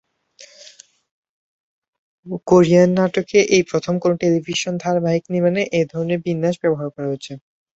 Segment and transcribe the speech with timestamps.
[2.47, 7.33] Korean নাটকে এই প্রথম কোনো টেলিভিশন ধারাবাহিক নির্মাণে এ ধরনের বিন্যাস ব্যবহার করা হয়েছে।